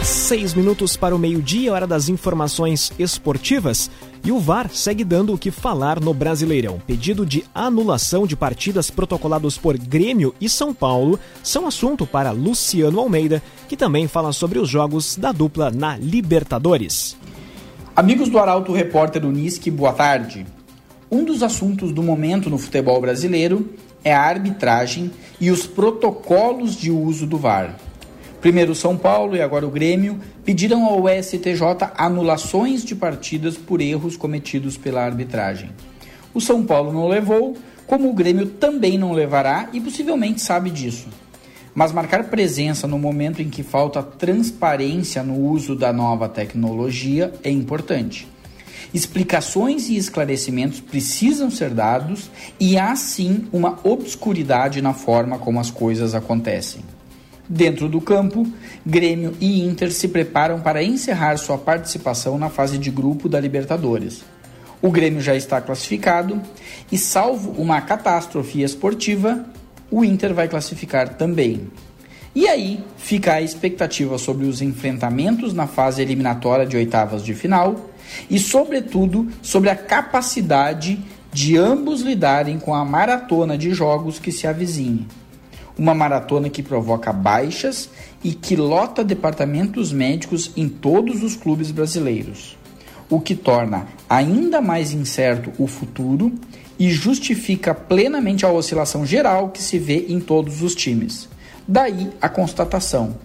Seis 0.05 0.53
minutos 0.53 0.95
para 0.95 1.15
o 1.15 1.19
meio-dia, 1.19 1.73
hora 1.73 1.87
das 1.87 2.09
informações 2.09 2.93
esportivas. 2.99 3.89
E 4.23 4.31
o 4.31 4.39
VAR 4.39 4.69
segue 4.69 5.03
dando 5.03 5.33
o 5.33 5.37
que 5.37 5.49
falar 5.49 5.99
no 5.99 6.13
Brasileirão. 6.13 6.79
Pedido 6.85 7.25
de 7.25 7.43
anulação 7.55 8.27
de 8.27 8.35
partidas 8.35 8.91
protocolados 8.91 9.57
por 9.57 9.75
Grêmio 9.75 10.35
e 10.39 10.47
São 10.47 10.75
Paulo 10.75 11.19
são 11.41 11.65
assunto 11.65 12.05
para 12.05 12.29
Luciano 12.29 12.99
Almeida, 12.99 13.41
que 13.67 13.75
também 13.75 14.07
fala 14.07 14.31
sobre 14.31 14.59
os 14.59 14.69
jogos 14.69 15.15
da 15.15 15.31
dupla 15.31 15.71
na 15.71 15.97
Libertadores. 15.97 17.17
Amigos 17.95 18.29
do 18.29 18.37
Arauto 18.37 18.73
Repórter 18.73 19.25
Unisque, 19.25 19.71
boa 19.71 19.91
tarde. 19.91 20.45
Um 21.09 21.25
dos 21.25 21.41
assuntos 21.41 21.91
do 21.91 22.03
momento 22.03 22.47
no 22.47 22.59
futebol 22.59 23.01
brasileiro 23.01 23.73
é 24.03 24.13
a 24.13 24.21
arbitragem 24.21 25.09
e 25.41 25.49
os 25.49 25.65
protocolos 25.65 26.75
de 26.75 26.91
uso 26.91 27.25
do 27.25 27.39
VAR. 27.39 27.75
Primeiro 28.45 28.75
São 28.75 28.95
Paulo 28.95 29.35
e 29.35 29.41
agora 29.41 29.65
o 29.65 29.71
Grêmio 29.71 30.19
pediram 30.43 30.85
ao 30.85 31.05
STJ 31.09 31.89
anulações 31.97 32.85
de 32.85 32.93
partidas 32.93 33.57
por 33.57 33.81
erros 33.81 34.15
cometidos 34.15 34.77
pela 34.77 35.03
arbitragem. 35.03 35.71
O 36.31 36.39
São 36.39 36.63
Paulo 36.63 36.93
não 36.93 37.07
levou, 37.07 37.57
como 37.87 38.07
o 38.07 38.13
Grêmio 38.13 38.45
também 38.45 38.99
não 38.99 39.13
levará 39.13 39.67
e 39.73 39.81
possivelmente 39.81 40.43
sabe 40.43 40.69
disso. 40.69 41.07
Mas 41.73 41.91
marcar 41.91 42.25
presença 42.25 42.87
no 42.87 42.99
momento 42.99 43.41
em 43.41 43.49
que 43.49 43.63
falta 43.63 44.03
transparência 44.03 45.23
no 45.23 45.39
uso 45.39 45.75
da 45.75 45.91
nova 45.91 46.29
tecnologia 46.29 47.33
é 47.43 47.49
importante. 47.49 48.27
Explicações 48.93 49.89
e 49.89 49.97
esclarecimentos 49.97 50.79
precisam 50.79 51.49
ser 51.49 51.71
dados 51.71 52.29
e 52.59 52.77
há 52.77 52.95
sim 52.95 53.47
uma 53.51 53.79
obscuridade 53.83 54.83
na 54.83 54.93
forma 54.93 55.39
como 55.39 55.59
as 55.59 55.71
coisas 55.71 56.13
acontecem. 56.13 56.83
Dentro 57.47 57.87
do 57.87 58.01
campo, 58.01 58.47
Grêmio 58.85 59.35
e 59.39 59.61
Inter 59.61 59.91
se 59.91 60.07
preparam 60.07 60.59
para 60.61 60.83
encerrar 60.83 61.37
sua 61.37 61.57
participação 61.57 62.37
na 62.39 62.49
fase 62.49 62.77
de 62.77 62.89
grupo 62.89 63.29
da 63.29 63.39
Libertadores. 63.39 64.23
O 64.81 64.89
Grêmio 64.89 65.21
já 65.21 65.35
está 65.35 65.61
classificado 65.61 66.41
e, 66.91 66.97
salvo 66.97 67.51
uma 67.51 67.79
catástrofe 67.81 68.63
esportiva, 68.63 69.45
o 69.91 70.03
Inter 70.03 70.33
vai 70.33 70.47
classificar 70.47 71.15
também. 71.15 71.67
E 72.33 72.47
aí 72.47 72.83
fica 72.97 73.33
a 73.33 73.41
expectativa 73.41 74.17
sobre 74.17 74.45
os 74.45 74.61
enfrentamentos 74.61 75.53
na 75.53 75.67
fase 75.67 76.01
eliminatória 76.01 76.65
de 76.65 76.75
oitavas 76.75 77.23
de 77.23 77.33
final 77.33 77.89
e, 78.29 78.39
sobretudo, 78.39 79.27
sobre 79.41 79.69
a 79.69 79.75
capacidade 79.75 80.99
de 81.31 81.57
ambos 81.57 82.01
lidarem 82.01 82.59
com 82.59 82.73
a 82.73 82.83
maratona 82.83 83.57
de 83.57 83.73
jogos 83.73 84.19
que 84.19 84.31
se 84.31 84.47
avizinha. 84.47 85.05
Uma 85.77 85.93
maratona 85.93 86.49
que 86.49 86.63
provoca 86.63 87.11
baixas 87.11 87.89
e 88.23 88.33
que 88.33 88.55
lota 88.55 89.03
departamentos 89.03 89.91
médicos 89.91 90.51
em 90.55 90.69
todos 90.69 91.21
os 91.21 91.35
clubes 91.35 91.69
brasileiros, 91.69 92.57
o 93.09 93.19
que 93.19 93.35
torna 93.35 93.85
ainda 94.09 94.61
mais 94.61 94.93
incerto 94.93 95.51
o 95.57 95.67
futuro 95.67 96.33
e 96.79 96.89
justifica 96.89 97.73
plenamente 97.73 98.45
a 98.45 98.51
oscilação 98.51 99.05
geral 99.05 99.49
que 99.49 99.61
se 99.61 99.77
vê 99.77 100.05
em 100.09 100.19
todos 100.19 100.61
os 100.61 100.73
times. 100.75 101.27
Daí 101.67 102.09
a 102.21 102.29
constatação: 102.29 103.15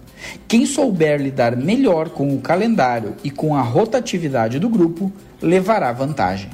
quem 0.47 0.65
souber 0.65 1.21
lidar 1.21 1.55
melhor 1.55 2.09
com 2.09 2.35
o 2.35 2.41
calendário 2.41 3.15
e 3.23 3.31
com 3.31 3.55
a 3.55 3.61
rotatividade 3.61 4.59
do 4.59 4.69
grupo 4.69 5.11
levará 5.41 5.91
vantagem. 5.91 6.49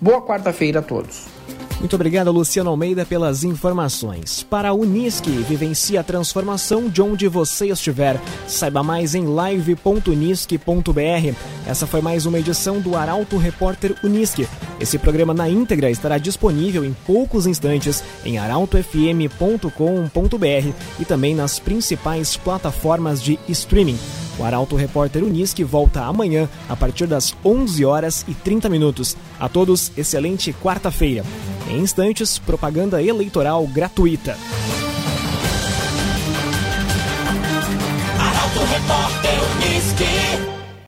Boa 0.00 0.20
quarta-feira 0.20 0.80
a 0.80 0.82
todos. 0.82 1.35
Muito 1.78 1.94
obrigado, 1.94 2.32
Luciano 2.32 2.70
Almeida, 2.70 3.04
pelas 3.04 3.44
informações. 3.44 4.42
Para 4.42 4.70
a 4.70 4.72
Unisque, 4.72 5.30
vivencie 5.30 5.98
a 5.98 6.02
transformação 6.02 6.88
de 6.88 7.02
onde 7.02 7.28
você 7.28 7.66
estiver. 7.66 8.18
Saiba 8.48 8.82
mais 8.82 9.14
em 9.14 9.26
live.unisque.br. 9.26 11.34
Essa 11.66 11.86
foi 11.86 12.00
mais 12.00 12.24
uma 12.24 12.38
edição 12.38 12.80
do 12.80 12.96
Arauto 12.96 13.36
Repórter 13.36 13.94
Unisque. 14.02 14.48
Esse 14.80 14.98
programa 14.98 15.34
na 15.34 15.50
íntegra 15.50 15.90
estará 15.90 16.16
disponível 16.16 16.82
em 16.82 16.96
poucos 17.06 17.46
instantes 17.46 18.02
em 18.24 18.38
arautofm.com.br 18.38 20.72
e 20.98 21.04
também 21.04 21.34
nas 21.34 21.58
principais 21.58 22.38
plataformas 22.38 23.22
de 23.22 23.38
streaming. 23.48 23.98
O 24.38 24.44
Arauto 24.44 24.76
Repórter 24.76 25.22
Unisque 25.22 25.62
volta 25.62 26.02
amanhã 26.02 26.48
a 26.68 26.76
partir 26.76 27.06
das 27.06 27.34
11 27.44 27.84
horas 27.84 28.24
e 28.26 28.34
30 28.34 28.68
minutos. 28.68 29.16
A 29.38 29.48
todos, 29.48 29.92
excelente 29.96 30.54
quarta-feira. 30.54 31.24
Em 31.68 31.80
instantes, 31.80 32.38
propaganda 32.38 33.02
eleitoral 33.02 33.66
gratuita. 33.66 34.36
Arauto 38.18 38.60
Repórter 38.60 39.40
Unisque. 39.56 40.55